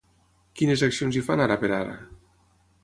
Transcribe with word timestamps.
Quines 0.61 0.83
accions 0.87 1.19
hi 1.21 1.23
fan 1.29 1.45
ara 1.47 1.59
per 1.65 1.73
ara? 1.81 1.95